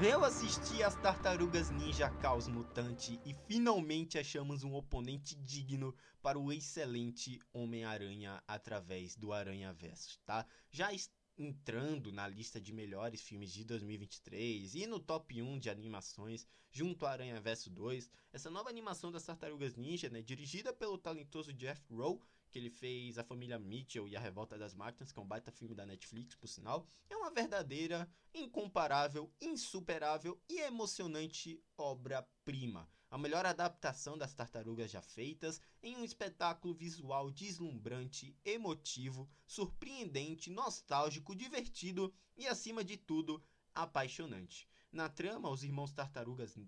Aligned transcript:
Eu 0.00 0.24
assisti 0.24 0.80
as 0.80 0.94
Tartarugas 0.94 1.70
Ninja 1.70 2.08
Caos 2.08 2.46
Mutante 2.46 3.20
e 3.26 3.34
finalmente 3.48 4.16
achamos 4.16 4.62
um 4.62 4.72
oponente 4.74 5.34
digno 5.34 5.92
para 6.22 6.38
o 6.38 6.52
excelente 6.52 7.40
Homem-Aranha 7.52 8.40
através 8.46 9.16
do 9.16 9.32
Aranha 9.32 9.72
Verso, 9.72 10.20
tá? 10.24 10.46
Já 10.70 10.90
entrando 11.36 12.12
na 12.12 12.28
lista 12.28 12.60
de 12.60 12.72
melhores 12.72 13.22
filmes 13.22 13.52
de 13.52 13.64
2023 13.64 14.76
e 14.76 14.86
no 14.86 15.00
top 15.00 15.42
1 15.42 15.58
de 15.58 15.68
animações, 15.68 16.46
junto 16.70 17.04
a 17.04 17.10
Aranha 17.10 17.40
Verso 17.40 17.68
2, 17.68 18.08
essa 18.32 18.48
nova 18.48 18.70
animação 18.70 19.10
das 19.10 19.24
Tartarugas 19.24 19.74
Ninja, 19.74 20.08
né, 20.08 20.22
dirigida 20.22 20.72
pelo 20.72 20.96
talentoso 20.96 21.52
Jeff 21.52 21.82
Rowe, 21.92 22.20
que 22.48 22.58
ele 22.58 22.70
fez 22.70 23.18
A 23.18 23.24
Família 23.24 23.58
Mitchell 23.58 24.08
e 24.08 24.16
A 24.16 24.20
Revolta 24.20 24.58
das 24.58 24.74
Máquinas, 24.74 25.12
que 25.12 25.18
é 25.18 25.22
um 25.22 25.26
baita 25.26 25.52
filme 25.52 25.74
da 25.74 25.86
Netflix, 25.86 26.34
por 26.34 26.48
sinal, 26.48 26.86
é 27.08 27.16
uma 27.16 27.30
verdadeira, 27.30 28.10
incomparável, 28.34 29.32
insuperável 29.40 30.40
e 30.48 30.60
emocionante 30.60 31.62
obra-prima. 31.76 32.88
A 33.10 33.16
melhor 33.16 33.46
adaptação 33.46 34.18
das 34.18 34.34
tartarugas 34.34 34.90
já 34.90 35.00
feitas 35.00 35.60
em 35.82 35.96
um 35.96 36.04
espetáculo 36.04 36.74
visual 36.74 37.30
deslumbrante, 37.30 38.36
emotivo, 38.44 39.28
surpreendente, 39.46 40.50
nostálgico, 40.50 41.34
divertido 41.34 42.12
e, 42.36 42.46
acima 42.46 42.84
de 42.84 42.98
tudo, 42.98 43.42
apaixonante. 43.74 44.68
Na 44.92 45.08
trama, 45.08 45.48
os 45.48 45.62
irmãos 45.62 45.92
tartarugas, 45.92 46.58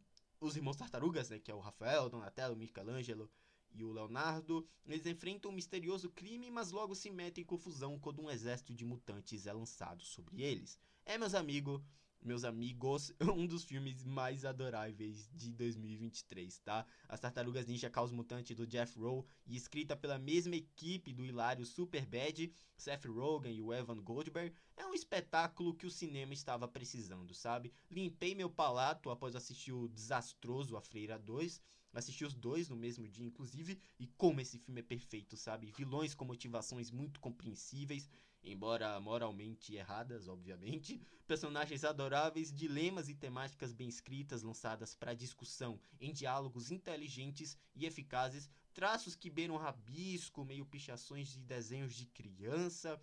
os 0.40 0.56
irmãos 0.56 0.76
tartarugas, 0.76 1.28
né, 1.28 1.38
que 1.38 1.50
é 1.50 1.54
o 1.54 1.60
Rafael, 1.60 2.08
Donatello, 2.08 2.56
Michelangelo 2.56 3.30
e 3.72 3.84
o 3.84 3.92
Leonardo, 3.92 4.66
eles 4.86 5.06
enfrentam 5.06 5.50
um 5.50 5.54
misterioso 5.54 6.10
crime, 6.10 6.50
mas 6.50 6.70
logo 6.70 6.94
se 6.94 7.10
metem 7.10 7.42
em 7.42 7.46
confusão 7.46 7.98
quando 7.98 8.22
um 8.22 8.30
exército 8.30 8.74
de 8.74 8.84
mutantes 8.84 9.46
é 9.46 9.52
lançado 9.52 10.02
sobre 10.04 10.42
eles. 10.42 10.78
É, 11.04 11.16
meus 11.16 11.34
amigos, 11.34 11.80
meus 12.22 12.44
amigos, 12.44 13.12
um 13.36 13.46
dos 13.46 13.64
filmes 13.64 14.04
mais 14.04 14.44
adoráveis 14.44 15.30
de 15.34 15.50
2023, 15.52 16.58
tá? 16.60 16.86
As 17.08 17.20
Tartarugas 17.20 17.66
Ninja 17.66 17.88
Caos 17.88 18.12
Mutante 18.12 18.54
do 18.54 18.66
Jeff 18.66 18.98
Rowe 18.98 19.24
e 19.46 19.56
escrita 19.56 19.96
pela 19.96 20.18
mesma 20.18 20.56
equipe 20.56 21.12
do 21.12 21.24
hilário 21.24 21.64
Superbad, 21.64 22.52
Seth 22.76 23.06
Rogen 23.06 23.54
e 23.54 23.62
o 23.62 23.72
Evan 23.72 24.02
Goldberg, 24.02 24.54
é 24.76 24.86
um 24.86 24.94
espetáculo 24.94 25.74
que 25.74 25.86
o 25.86 25.90
cinema 25.90 26.32
estava 26.32 26.68
precisando, 26.68 27.34
sabe? 27.34 27.72
Limpei 27.90 28.34
meu 28.34 28.50
palato 28.50 29.10
após 29.10 29.34
assistir 29.34 29.72
o 29.72 29.88
desastroso 29.88 30.76
A 30.76 30.80
Freira 30.80 31.18
2 31.18 31.60
Assisti 31.92 32.24
os 32.24 32.34
dois 32.34 32.68
no 32.68 32.76
mesmo 32.76 33.08
dia, 33.08 33.26
inclusive, 33.26 33.80
e 33.98 34.06
como 34.06 34.40
esse 34.40 34.58
filme 34.58 34.80
é 34.80 34.84
perfeito, 34.84 35.36
sabe? 35.36 35.72
Vilões 35.76 36.14
com 36.14 36.24
motivações 36.24 36.88
muito 36.90 37.18
compreensíveis, 37.18 38.08
embora 38.42 38.98
moralmente 39.00 39.74
erradas, 39.74 40.28
obviamente. 40.28 41.00
Personagens 41.26 41.84
adoráveis, 41.84 42.52
dilemas 42.52 43.08
e 43.08 43.14
temáticas 43.14 43.72
bem 43.72 43.88
escritas, 43.88 44.42
lançadas 44.42 44.94
para 44.94 45.14
discussão 45.14 45.80
em 46.00 46.12
diálogos 46.12 46.70
inteligentes 46.70 47.56
e 47.74 47.86
eficazes, 47.86 48.50
traços 48.72 49.14
que 49.14 49.30
beiram 49.30 49.56
rabisco, 49.56 50.44
meio 50.44 50.66
pichações 50.66 51.28
de 51.28 51.40
desenhos 51.40 51.94
de 51.94 52.06
criança 52.06 53.00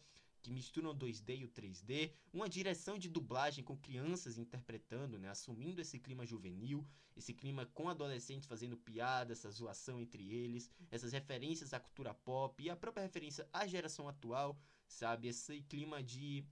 que 0.47 0.53
misturam 0.53 0.91
o 0.91 0.95
2D 0.95 1.39
e 1.39 1.43
o 1.43 1.49
3D, 1.49 2.09
uma 2.31 2.47
direção 2.47 2.97
de 2.97 3.09
dublagem 3.09 3.65
com 3.65 3.75
crianças 3.75 4.37
interpretando, 4.37 5.19
né, 5.19 5.29
assumindo 5.29 5.81
esse 5.81 5.99
clima 5.99 6.25
juvenil, 6.25 6.87
esse 7.17 7.33
clima 7.33 7.65
com 7.65 7.89
adolescentes 7.89 8.47
fazendo 8.47 8.77
piada, 8.77 9.33
essa 9.33 9.51
zoação 9.51 9.99
entre 9.99 10.31
eles, 10.31 10.71
essas 10.89 11.11
referências 11.11 11.73
à 11.73 11.81
cultura 11.81 12.13
pop 12.13 12.63
e 12.63 12.69
a 12.69 12.77
própria 12.77 13.03
referência 13.03 13.45
à 13.51 13.67
geração 13.67 14.07
atual, 14.07 14.57
sabe, 14.87 15.27
esse 15.27 15.61
clima 15.63 16.01
de 16.01 16.45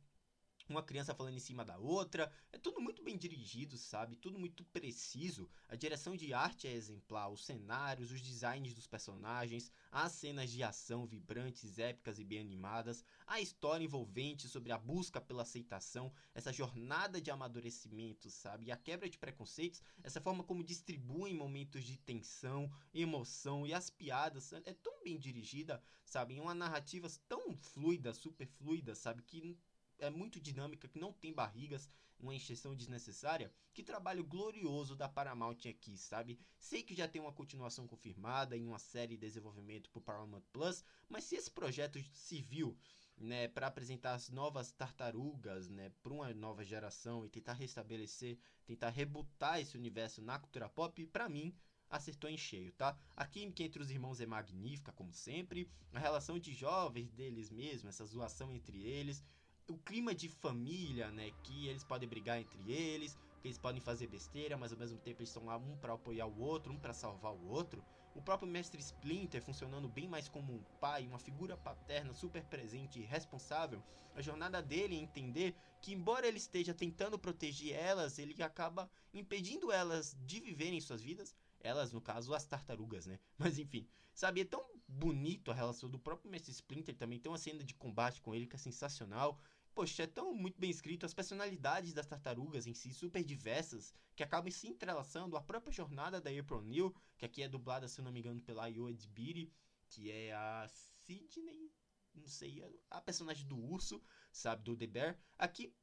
uma 0.74 0.84
criança 0.84 1.14
falando 1.14 1.36
em 1.36 1.40
cima 1.40 1.64
da 1.64 1.78
outra. 1.78 2.31
É 2.52 2.58
tudo 2.58 2.81
muito 2.81 3.03
bem 3.03 3.18
dirigido, 3.18 3.78
sabe? 3.78 4.16
Tudo 4.16 4.40
muito 4.40 4.64
preciso. 4.66 5.50
A 5.68 5.76
direção 5.76 6.16
de 6.16 6.34
arte 6.34 6.68
é 6.68 6.72
exemplar, 6.72 7.30
os 7.30 7.46
cenários, 7.46 8.12
os 8.12 8.22
designs 8.22 8.74
dos 8.74 8.88
personagens, 8.88 9.72
as 9.92 10.12
cenas 10.14 10.50
de 10.50 10.64
ação 10.64 11.06
vibrantes, 11.06 11.78
épicas 11.78 12.20
e 12.20 12.24
bem 12.24 12.40
animadas, 12.40 13.04
a 13.28 13.40
história 13.40 13.84
envolvente 13.84 14.48
sobre 14.48 14.72
a 14.72 14.78
busca 14.78 15.22
pela 15.22 15.44
aceitação, 15.44 16.12
essa 16.34 16.52
jornada 16.52 17.22
de 17.22 17.31
amadurecimento, 17.31 18.30
sabe? 18.30 18.66
E 18.66 18.72
a 18.72 18.78
quebra 18.78 19.09
de 19.09 19.18
preconceitos, 19.18 19.81
essa 20.04 20.22
forma 20.22 20.44
como 20.44 20.64
distribuem 20.64 21.34
momentos 21.34 21.84
de 21.84 21.98
tensão, 21.98 22.72
emoção 22.94 23.66
e 23.66 23.74
as 23.74 23.90
piadas, 23.90 24.52
é 24.54 24.74
tão 24.74 25.04
bem 25.04 25.18
dirigida, 25.20 25.81
sabe? 26.04 26.36
Em 26.36 26.40
uma 26.40 26.56
narrativa 26.56 27.08
tão 27.28 27.56
fluida, 27.56 28.14
super 28.14 28.48
fluida, 28.48 28.96
sabe? 28.96 29.22
Que 29.22 29.58
é 30.00 30.09
muito 30.09 30.39
dinâmica, 30.39 30.88
que 30.88 31.00
não 31.00 31.13
tem 31.13 31.33
barrigas, 31.33 31.89
uma 32.19 32.33
encheção 32.33 32.75
desnecessária. 32.75 33.51
Que 33.73 33.83
trabalho 33.83 34.23
glorioso 34.23 34.95
da 34.95 35.07
Paramount 35.09 35.57
aqui, 35.69 35.97
sabe? 35.97 36.39
Sei 36.59 36.81
que 36.81 36.95
já 36.95 37.07
tem 37.07 37.22
uma 37.22 37.33
continuação 37.33 37.88
confirmada 37.88 38.57
em 38.57 38.66
uma 38.66 38.79
série 38.79 39.16
de 39.16 39.22
desenvolvimento 39.22 39.89
por 39.89 40.01
Paramount 40.01 40.44
Plus, 40.51 40.83
mas 41.09 41.23
se 41.25 41.35
esse 41.35 41.51
projeto 41.51 42.01
civil, 42.13 42.78
né, 43.17 43.47
para 43.47 43.67
apresentar 43.67 44.13
as 44.13 44.29
novas 44.29 44.72
tartarugas, 44.72 45.69
né, 45.69 45.91
para 46.01 46.13
uma 46.13 46.33
nova 46.33 46.63
geração 46.63 47.25
e 47.25 47.29
tentar 47.29 47.53
restabelecer, 47.53 48.38
tentar 48.66 48.89
rebutar 48.89 49.59
esse 49.59 49.77
universo 49.77 50.22
na 50.22 50.39
cultura 50.39 50.69
pop, 50.69 51.06
para 51.07 51.29
mim 51.29 51.56
acertou 51.89 52.29
em 52.29 52.38
cheio, 52.38 52.72
tá? 52.73 52.97
A 53.16 53.25
química 53.25 53.63
entre 53.63 53.81
os 53.81 53.91
irmãos 53.91 54.19
é 54.19 54.25
magnífica, 54.25 54.91
como 54.91 55.13
sempre. 55.13 55.69
A 55.94 56.00
relação 56.00 56.39
de 56.39 56.53
jovens 56.53 57.12
deles 57.12 57.50
mesmo, 57.50 57.88
essa 57.88 58.06
zoação 58.06 58.51
entre 58.51 58.83
eles, 58.83 59.23
o 59.68 59.78
clima 59.78 60.14
de 60.14 60.30
família, 60.30 61.12
né? 61.12 61.31
Que 61.44 61.68
eles 61.68 61.84
podem 61.84 62.08
brigar 62.08 62.40
entre 62.40 62.72
eles, 62.72 63.18
que 63.42 63.48
eles 63.48 63.58
podem 63.58 63.81
fazer 63.81 64.08
besteira, 64.08 64.58
mas 64.58 64.72
ao 64.72 64.78
mesmo 64.78 64.98
tempo 65.00 65.22
eles 65.22 65.30
estão 65.30 65.46
lá 65.46 65.58
um 65.58 65.78
para 65.78 65.94
apoiar 65.94 66.28
o 66.28 66.40
outro, 66.40 66.74
um 66.74 66.80
para 66.80 66.94
salvar 66.94 67.34
o 67.34 67.48
outro. 67.48 67.84
O 68.14 68.22
próprio 68.22 68.48
mestre 68.48 68.80
Splinter 68.81 69.42
funcionando 69.42 69.90
bem 69.90 70.08
mais 70.08 70.30
como 70.30 70.54
um 70.54 70.64
pai, 70.80 71.06
uma 71.06 71.20
figura 71.20 71.58
paterna 71.58 72.14
super 72.14 72.44
presente 72.46 73.00
e 73.00 73.04
responsável. 73.04 73.84
A 74.16 74.22
jornada 74.22 74.62
dele 74.62 74.96
é 74.96 75.00
entender 75.00 75.56
que, 75.81 75.92
embora 75.94 76.25
ele 76.28 76.38
esteja 76.38 76.74
tentando 76.74 77.20
proteger 77.20 77.75
elas, 77.75 78.18
ele 78.18 78.42
acaba 78.42 78.90
impedindo 79.14 79.72
elas 79.72 80.16
de 80.25 80.40
viverem 80.40 80.80
suas 80.80 81.02
vidas. 81.02 81.36
Elas, 81.59 81.92
no 81.92 82.00
caso, 82.00 82.34
as 82.34 82.46
tartarugas, 82.46 83.06
né? 83.06 83.20
Mas 83.38 83.59
enfim, 83.59 83.88
sabe? 84.14 84.42
É 84.42 84.46
tão 84.46 84.64
bonito 84.95 85.51
a 85.51 85.53
relação 85.53 85.89
do 85.89 86.00
próprio 86.00 86.31
Mestre 86.31 86.51
Splinter 86.51 86.95
também. 86.95 87.19
Tem 87.19 87.31
uma 87.31 87.38
cena 87.38 87.63
de 87.63 87.73
combate 87.73 88.22
com 88.22 88.33
ele 88.33 88.47
que 88.47 88.56
é 88.56 88.59
sensacional. 88.59 89.39
Poxa, 89.73 90.03
é 90.03 90.07
tão 90.07 90.33
muito 90.33 90.57
bem 90.57 90.69
escrito, 90.69 91.06
as 91.06 91.13
personalidades 91.13 91.94
das 91.94 92.07
tartarugas 92.07 92.66
em 92.66 92.73
si 92.73 92.94
super 92.94 93.22
diversas, 93.22 93.94
que 94.16 94.23
acabam 94.23 94.50
se 94.50 94.67
entrelaçando, 94.67 95.35
a 95.35 95.41
própria 95.41 95.73
jornada 95.73 96.22
da 96.22 96.29
April 96.29 96.61
Neil, 96.61 96.95
que 97.17 97.25
aqui 97.25 97.44
é 97.44 97.50
dublada, 97.50 97.89
se 97.89 98.01
não 98.01 98.09
me 98.09 98.22
engano, 98.22 98.41
pela 98.41 98.67
Yoa 98.67 98.91
Edbiri, 98.91 99.51
que 99.89 100.09
é 100.09 100.33
a 100.33 100.66
Sidney, 100.69 101.69
não 102.16 102.28
sei, 102.28 102.64
a 102.90 103.02
personagem 103.02 103.48
do 103.48 103.58
urso, 103.58 104.02
sabe, 104.31 104.64
do 104.64 104.76
The 104.76 104.88
Bear. 104.88 105.20
Aqui, 105.38 105.74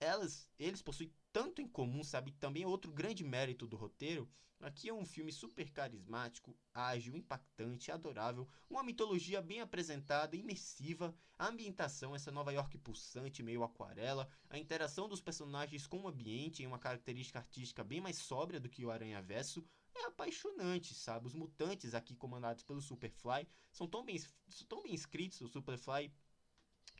elas, 0.00 0.50
eles 0.58 0.82
possuem 0.82 1.12
tanto 1.32 1.60
em 1.62 1.68
comum, 1.68 2.02
sabe, 2.02 2.32
também 2.32 2.62
é 2.62 2.66
outro 2.66 2.92
grande 2.92 3.24
mérito 3.24 3.66
do 3.66 3.76
roteiro, 3.76 4.28
Aqui 4.62 4.88
é 4.88 4.94
um 4.94 5.04
filme 5.04 5.32
super 5.32 5.68
carismático, 5.72 6.56
ágil, 6.72 7.16
impactante, 7.16 7.90
adorável, 7.90 8.48
uma 8.70 8.84
mitologia 8.84 9.42
bem 9.42 9.60
apresentada, 9.60 10.36
imersiva, 10.36 11.12
a 11.36 11.48
ambientação, 11.48 12.14
essa 12.14 12.30
Nova 12.30 12.52
York 12.52 12.78
pulsante, 12.78 13.42
meio 13.42 13.64
aquarela, 13.64 14.28
a 14.48 14.56
interação 14.56 15.08
dos 15.08 15.20
personagens 15.20 15.88
com 15.88 16.02
o 16.02 16.06
ambiente 16.06 16.62
em 16.62 16.66
uma 16.68 16.78
característica 16.78 17.40
artística 17.40 17.82
bem 17.82 18.00
mais 18.00 18.18
sóbria 18.18 18.60
do 18.60 18.68
que 18.68 18.84
o 18.84 18.90
Aranha 18.92 19.20
Verso, 19.20 19.66
é 19.94 20.06
apaixonante, 20.06 20.94
sabe? 20.94 21.26
Os 21.26 21.34
mutantes 21.34 21.94
aqui 21.94 22.14
comandados 22.14 22.62
pelo 22.62 22.80
Superfly 22.80 23.46
são 23.70 23.86
tão 23.86 24.04
bem, 24.04 24.18
são 24.48 24.66
tão 24.68 24.82
bem 24.82 24.94
escritos, 24.94 25.40
o 25.40 25.48
Superfly 25.48 26.12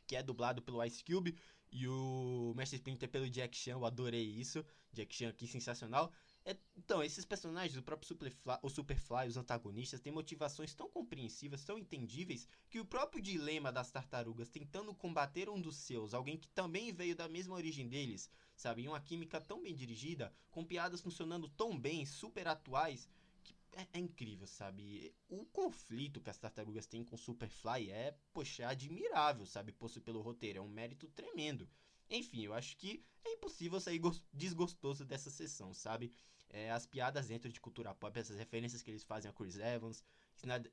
que 0.05 0.15
é 0.15 0.23
dublado 0.23 0.61
pelo 0.61 0.83
Ice 0.83 1.03
Cube 1.03 1.37
e 1.71 1.87
o 1.87 2.53
Mestre 2.55 2.77
Splinter 2.77 3.09
pelo 3.09 3.29
Jack 3.29 3.57
Chan, 3.57 3.71
eu 3.71 3.85
adorei 3.85 4.23
isso. 4.23 4.63
Jack 4.91 5.13
Chan 5.15 5.29
aqui 5.29 5.47
sensacional. 5.47 6.11
É, 6.45 6.57
então, 6.77 7.01
esses 7.01 7.23
personagens, 7.23 7.77
o 7.77 7.83
próprio 7.83 8.07
Superfly, 8.07 8.57
o 8.61 8.69
Superfly, 8.69 9.27
os 9.27 9.37
antagonistas, 9.37 10.01
têm 10.01 10.11
motivações 10.11 10.73
tão 10.73 10.89
compreensíveis, 10.89 11.63
tão 11.63 11.77
entendíveis, 11.77 12.47
que 12.69 12.81
o 12.81 12.85
próprio 12.85 13.21
dilema 13.21 13.71
das 13.71 13.91
tartarugas 13.91 14.49
tentando 14.49 14.93
combater 14.93 15.49
um 15.49 15.61
dos 15.61 15.77
seus, 15.77 16.13
alguém 16.13 16.37
que 16.37 16.49
também 16.49 16.91
veio 16.91 17.15
da 17.15 17.29
mesma 17.29 17.55
origem 17.55 17.87
deles, 17.87 18.29
sabe? 18.57 18.85
uma 18.87 18.99
química 18.99 19.39
tão 19.39 19.61
bem 19.61 19.73
dirigida, 19.73 20.33
com 20.51 20.65
piadas 20.65 20.99
funcionando 20.99 21.47
tão 21.47 21.79
bem, 21.79 22.05
super 22.05 22.45
atuais, 22.47 23.07
que 23.41 23.55
é, 23.77 23.87
é 23.93 23.99
incrível, 23.99 24.45
sabe? 24.45 25.15
O 25.29 25.45
conflito 25.45 26.19
que 26.19 26.29
as 26.29 26.37
tartarugas 26.37 26.85
têm 26.85 27.05
com 27.05 27.15
o 27.15 27.19
Superfly 27.19 27.89
é, 27.89 28.17
poxa, 28.33 28.67
admirável, 28.67 29.45
sabe? 29.45 29.71
Posto 29.71 30.01
pelo 30.01 30.21
roteiro, 30.21 30.59
é 30.59 30.61
um 30.61 30.67
mérito 30.67 31.07
tremendo. 31.07 31.69
Enfim, 32.13 32.43
eu 32.43 32.53
acho 32.53 32.77
que 32.77 33.03
é 33.25 33.31
impossível 33.33 33.79
sair 33.79 33.99
desgostoso 34.31 35.03
dessa 35.03 35.31
sessão, 35.31 35.73
sabe? 35.73 36.13
É, 36.53 36.71
as 36.71 36.85
piadas 36.85 37.27
dentro 37.27 37.51
de 37.51 37.59
cultura 37.59 37.95
pop, 37.95 38.17
essas 38.17 38.37
referências 38.37 38.83
que 38.83 38.91
eles 38.91 39.03
fazem 39.03 39.29
a 39.29 39.33
Chris 39.33 39.57
Evans, 39.57 40.03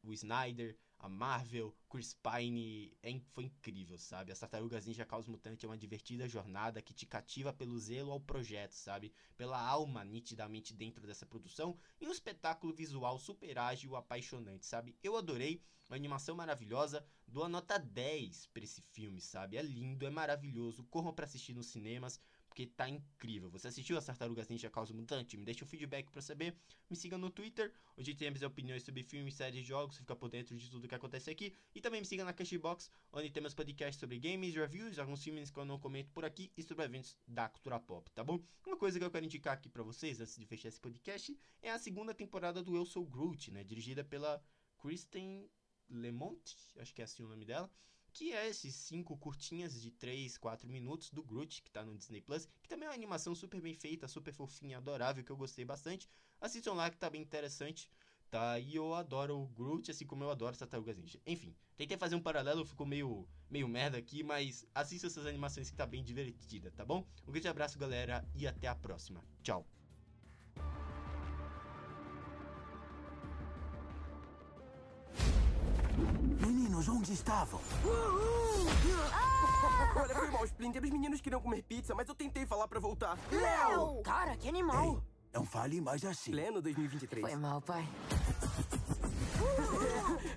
o 0.02 0.12
Snyder, 0.12 0.76
a 0.98 1.08
Marvel, 1.08 1.74
Chris 1.88 2.14
Pine, 2.14 2.94
é, 3.02 3.18
foi 3.32 3.44
incrível, 3.44 3.96
sabe? 3.96 4.30
As 4.30 4.38
Tartarugas 4.38 4.84
Ninja 4.84 5.06
Caos 5.06 5.26
Mutante 5.26 5.64
é 5.64 5.68
uma 5.68 5.78
divertida 5.78 6.28
jornada 6.28 6.82
que 6.82 6.92
te 6.92 7.06
cativa 7.06 7.52
pelo 7.52 7.78
zelo 7.78 8.12
ao 8.12 8.20
projeto, 8.20 8.72
sabe? 8.72 9.12
Pela 9.36 9.58
alma 9.58 10.04
nitidamente 10.04 10.74
dentro 10.74 11.06
dessa 11.06 11.24
produção 11.24 11.78
e 11.98 12.06
um 12.06 12.12
espetáculo 12.12 12.74
visual 12.74 13.18
super 13.18 13.58
ágil, 13.58 13.96
apaixonante, 13.96 14.66
sabe? 14.66 14.94
Eu 15.02 15.16
adorei, 15.16 15.62
uma 15.88 15.96
animação 15.96 16.36
maravilhosa, 16.36 17.04
dou 17.26 17.44
a 17.44 17.48
nota 17.48 17.78
10 17.78 18.48
pra 18.48 18.62
esse 18.62 18.82
filme, 18.82 19.20
sabe? 19.20 19.56
É 19.56 19.62
lindo, 19.62 20.06
é 20.06 20.10
maravilhoso, 20.10 20.84
corram 20.84 21.14
para 21.14 21.24
assistir 21.24 21.54
nos 21.54 21.68
cinemas, 21.68 22.20
porque 22.50 22.66
tá 22.66 22.88
incrível. 22.88 23.48
Você 23.50 23.68
assistiu 23.68 23.96
as 23.96 24.04
Tartarugas 24.04 24.48
Ninja 24.48 24.68
Causa 24.68 24.92
Mutante? 24.92 25.36
Me 25.36 25.44
deixa 25.44 25.64
um 25.64 25.68
feedback 25.68 26.10
para 26.10 26.20
saber. 26.20 26.54
Me 26.90 26.96
siga 26.96 27.16
no 27.16 27.30
Twitter, 27.30 27.72
onde 27.96 28.12
temos 28.12 28.42
opiniões 28.42 28.82
sobre 28.82 29.04
filmes, 29.04 29.34
séries, 29.34 29.64
jogos, 29.64 29.96
fica 29.96 30.16
por 30.16 30.28
dentro 30.28 30.56
de 30.56 30.68
tudo 30.68 30.88
que 30.88 30.94
acontece 30.94 31.30
aqui. 31.30 31.54
E 31.72 31.80
também 31.80 32.00
me 32.00 32.06
siga 32.06 32.24
na 32.24 32.32
Cashbox, 32.32 32.90
onde 33.12 33.30
temos 33.30 33.54
podcasts 33.54 34.00
sobre 34.00 34.18
games, 34.18 34.54
reviews, 34.56 34.98
alguns 34.98 35.22
filmes 35.22 35.48
que 35.48 35.58
eu 35.60 35.64
não 35.64 35.78
comento 35.78 36.10
por 36.10 36.24
aqui 36.24 36.50
e 36.56 36.62
sobre 36.64 36.84
eventos 36.84 37.16
da 37.24 37.48
cultura 37.48 37.78
pop, 37.78 38.10
tá 38.10 38.24
bom? 38.24 38.42
Uma 38.66 38.76
coisa 38.76 38.98
que 38.98 39.04
eu 39.04 39.10
quero 39.12 39.24
indicar 39.24 39.54
aqui 39.54 39.68
para 39.68 39.84
vocês, 39.84 40.20
antes 40.20 40.36
de 40.36 40.44
fechar 40.44 40.68
esse 40.68 40.80
podcast, 40.80 41.38
é 41.62 41.70
a 41.70 41.78
segunda 41.78 42.12
temporada 42.12 42.64
do 42.64 42.74
Eu 42.74 42.84
Sou 42.84 43.06
Groot, 43.06 43.52
né? 43.52 43.62
Dirigida 43.62 44.02
pela 44.02 44.42
Kristen 44.76 45.48
Lemont, 45.88 46.56
acho 46.78 46.92
que 46.92 47.00
é 47.00 47.04
assim 47.04 47.22
o 47.22 47.28
nome 47.28 47.44
dela 47.44 47.70
que 48.12 48.32
é 48.32 48.48
esses 48.48 48.74
cinco 48.74 49.16
curtinhas 49.16 49.80
de 49.80 49.90
3, 49.90 50.36
4 50.38 50.68
minutos 50.68 51.10
do 51.10 51.22
Groot, 51.22 51.62
que 51.62 51.70
tá 51.70 51.84
no 51.84 51.96
Disney 51.96 52.20
Plus, 52.20 52.48
que 52.62 52.68
também 52.68 52.86
é 52.86 52.90
uma 52.90 52.94
animação 52.94 53.34
super 53.34 53.60
bem 53.60 53.74
feita, 53.74 54.08
super 54.08 54.32
fofinha, 54.32 54.78
adorável, 54.78 55.24
que 55.24 55.30
eu 55.30 55.36
gostei 55.36 55.64
bastante. 55.64 56.08
Assistam 56.40 56.74
lá 56.74 56.90
que 56.90 56.98
tá 56.98 57.08
bem 57.08 57.22
interessante, 57.22 57.90
tá? 58.30 58.58
E 58.58 58.76
eu 58.76 58.94
adoro 58.94 59.38
o 59.38 59.46
Groot, 59.48 59.90
assim 59.90 60.06
como 60.06 60.24
eu 60.24 60.30
adoro 60.30 60.56
Tartarugas 60.56 60.96
Ninja. 60.96 61.20
Enfim, 61.26 61.54
tentei 61.76 61.96
fazer 61.96 62.14
um 62.16 62.22
paralelo, 62.22 62.64
ficou 62.64 62.86
meio, 62.86 63.28
meio 63.48 63.68
merda 63.68 63.98
aqui, 63.98 64.22
mas 64.22 64.66
assista 64.74 65.06
essas 65.06 65.26
animações 65.26 65.70
que 65.70 65.76
tá 65.76 65.86
bem 65.86 66.02
divertida, 66.02 66.70
tá 66.70 66.84
bom? 66.84 67.06
Um 67.26 67.32
grande 67.32 67.48
abraço, 67.48 67.78
galera, 67.78 68.26
e 68.34 68.46
até 68.46 68.68
a 68.68 68.74
próxima. 68.74 69.24
Tchau! 69.42 69.79
Meninos 76.80 76.88
onde 76.88 77.12
estavam? 77.12 77.60
Ah! 79.12 79.92
Olha, 79.96 80.14
foi 80.14 80.30
mal, 80.30 80.44
Splinter. 80.44 80.82
Os 80.82 80.90
meninos 80.90 81.20
queriam 81.20 81.40
comer 81.40 81.62
pizza, 81.62 81.94
mas 81.94 82.08
eu 82.08 82.14
tentei 82.14 82.46
falar 82.46 82.66
pra 82.66 82.80
voltar. 82.80 83.18
Léo! 83.30 84.02
Cara, 84.02 84.36
que 84.36 84.48
animal! 84.48 84.94
Ei, 84.94 84.98
não 85.34 85.44
fale 85.44 85.80
mais 85.80 86.04
assim. 86.04 86.30
Pleno 86.30 86.62
2023. 86.62 87.26
Foi 87.26 87.36
mal, 87.36 87.60
pai. 87.60 87.86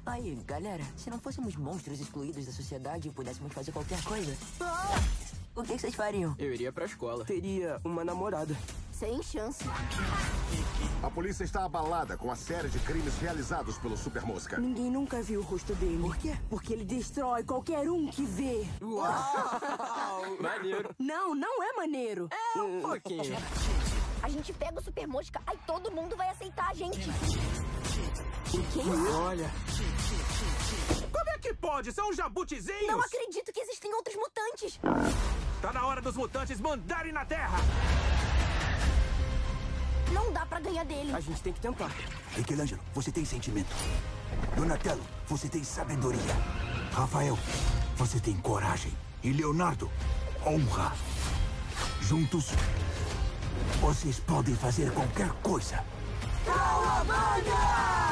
Aí, 0.05 0.35
galera, 0.45 0.83
se 0.97 1.09
não 1.09 1.19
fôssemos 1.19 1.55
monstros 1.55 1.99
excluídos 1.99 2.45
da 2.45 2.51
sociedade 2.51 3.07
e 3.07 3.11
pudéssemos 3.11 3.53
fazer 3.53 3.71
qualquer 3.71 4.01
coisa, 4.03 4.35
o 5.55 5.63
que 5.63 5.77
vocês 5.77 5.95
fariam? 5.95 6.35
Eu 6.37 6.53
iria 6.53 6.71
pra 6.71 6.85
escola. 6.85 7.25
Teria 7.25 7.79
uma 7.83 8.03
namorada. 8.03 8.55
Sem 9.03 9.21
chance. 9.21 9.65
A 11.03 11.09
polícia 11.09 11.43
está 11.43 11.65
abalada 11.65 12.15
com 12.15 12.31
a 12.31 12.37
série 12.37 12.69
de 12.69 12.79
crimes 12.79 13.17
realizados 13.17 13.77
pelo 13.77 13.97
Super 13.97 14.21
Mosca. 14.21 14.57
Ninguém 14.57 14.89
nunca 14.89 15.21
viu 15.21 15.41
o 15.41 15.43
rosto 15.43 15.75
dele. 15.75 16.01
Por 16.01 16.15
quê? 16.15 16.37
Porque 16.49 16.71
ele 16.71 16.85
destrói 16.85 17.43
qualquer 17.43 17.89
um 17.91 18.07
que 18.07 18.23
vê. 18.23 18.65
Uau! 18.81 20.37
maneiro. 20.39 20.95
Não, 20.97 21.35
não 21.35 21.61
é 21.61 21.73
maneiro. 21.73 22.29
É 22.31 22.61
um 22.61 22.81
pouquinho. 22.81 23.35
A 24.21 24.29
gente 24.29 24.53
pega 24.53 24.79
o 24.79 24.81
Super 24.81 25.05
Mosca, 25.05 25.41
aí 25.47 25.59
todo 25.67 25.91
mundo 25.91 26.15
vai 26.15 26.29
aceitar 26.29 26.69
a 26.69 26.73
gente. 26.73 27.09
O 27.09 28.63
quê? 28.71 28.79
Olha. 29.17 29.51
Como 31.11 31.29
é 31.29 31.37
que 31.39 31.53
pode? 31.55 31.91
São 31.91 32.13
jabutizinhos! 32.13 32.87
Não 32.87 33.01
acredito 33.01 33.51
que 33.51 33.59
existem 33.59 33.93
outros 33.93 34.15
mutantes. 34.15 34.79
Tá 35.61 35.73
na 35.73 35.85
hora 35.85 36.01
dos 36.01 36.15
mutantes 36.15 36.61
mandarem 36.61 37.11
na 37.11 37.25
Terra! 37.25 37.57
Não 40.13 40.31
dá 40.31 40.45
pra 40.45 40.59
ganhar 40.59 40.85
dele. 40.85 41.13
A 41.13 41.19
gente 41.19 41.41
tem 41.41 41.51
que 41.51 41.59
tentar. 41.59 41.91
Michelangelo, 42.37 42.81
você 42.93 43.11
tem 43.11 43.25
sentimento. 43.25 43.73
Donatello, 44.55 45.01
você 45.27 45.47
tem 45.49 45.63
sabedoria. 45.63 46.21
Rafael, 46.91 47.37
você 47.97 48.19
tem 48.19 48.35
coragem. 48.37 48.93
E 49.23 49.31
Leonardo, 49.31 49.89
honra. 50.45 50.93
Juntos, 52.01 52.49
vocês 53.81 54.19
podem 54.19 54.55
fazer 54.55 54.91
qualquer 54.91 55.29
coisa. 55.41 55.83
Calabanga! 56.45 58.02